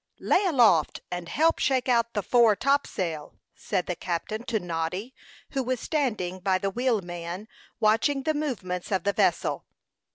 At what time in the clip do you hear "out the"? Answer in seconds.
1.87-2.23